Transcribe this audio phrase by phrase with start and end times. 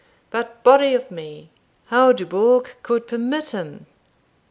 [0.31, 1.51] But, body o' me!
[1.85, 3.85] how Dubourg could permit him!